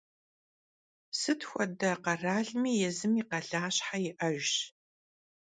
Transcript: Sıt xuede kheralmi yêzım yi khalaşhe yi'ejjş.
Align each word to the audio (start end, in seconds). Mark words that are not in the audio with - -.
Sıt 1.19 1.41
xuede 1.49 1.91
kheralmi 2.03 2.71
yêzım 2.81 3.13
yi 3.17 3.23
khalaşhe 3.29 3.97
yi'ejjş. 4.03 4.53